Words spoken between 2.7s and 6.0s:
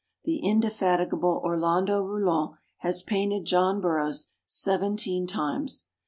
has painted John Burroughs seventeen times.